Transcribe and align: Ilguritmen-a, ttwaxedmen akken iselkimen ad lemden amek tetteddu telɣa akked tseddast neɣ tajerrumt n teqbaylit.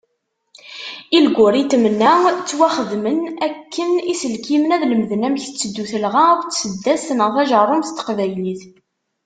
Ilguritmen-a, 1.17 2.13
ttwaxedmen 2.37 3.19
akken 3.47 3.91
iselkimen 4.11 4.73
ad 4.75 4.83
lemden 4.87 5.25
amek 5.27 5.43
tetteddu 5.45 5.83
telɣa 5.91 6.23
akked 6.31 6.49
tseddast 6.51 7.09
neɣ 7.13 7.29
tajerrumt 7.35 7.89
n 7.91 7.95
teqbaylit. 7.97 8.61